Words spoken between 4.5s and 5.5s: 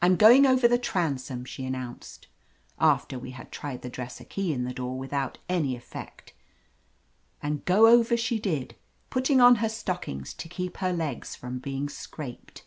in the door without